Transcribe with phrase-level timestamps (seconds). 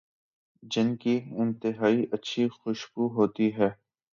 [0.63, 3.69] جن کی انتہائی اچھی خوشبو ہوتی ہے